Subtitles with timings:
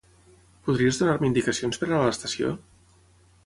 [0.69, 2.53] Podries donar-me indicacions per anar a l'estació?